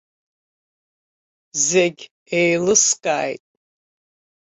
Зегь 1.65 2.03
еилыскааит! 2.39 3.43